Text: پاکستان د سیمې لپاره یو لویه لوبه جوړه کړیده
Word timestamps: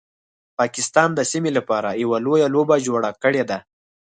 پاکستان 0.59 1.09
د 1.15 1.19
سیمې 1.31 1.51
لپاره 1.57 1.89
یو 2.01 2.11
لویه 2.25 2.47
لوبه 2.55 2.75
جوړه 2.87 3.09
کړیده 3.23 3.57